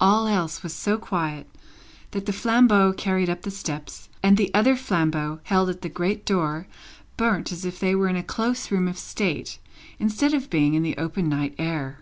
All 0.00 0.26
else 0.26 0.64
was 0.64 0.72
so 0.74 0.98
quiet, 0.98 1.46
that 2.10 2.26
the 2.26 2.32
flambeau 2.32 2.92
carried 2.92 3.30
up 3.30 3.42
the 3.42 3.50
steps, 3.52 4.08
and 4.20 4.36
the 4.36 4.52
other 4.52 4.74
flambeau 4.74 5.38
held 5.44 5.68
at 5.70 5.82
the 5.82 5.88
great 5.88 6.26
door, 6.26 6.66
burnt 7.16 7.52
as 7.52 7.64
if 7.64 7.78
they 7.78 7.94
were 7.94 8.08
in 8.08 8.16
a 8.16 8.24
close 8.24 8.72
room 8.72 8.88
of 8.88 8.98
state, 8.98 9.58
instead 10.00 10.34
of 10.34 10.50
being 10.50 10.74
in 10.74 10.82
the 10.82 10.96
open 10.96 11.28
night 11.28 11.54
air. 11.58 12.00